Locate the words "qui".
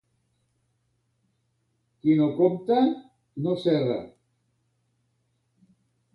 2.05-2.15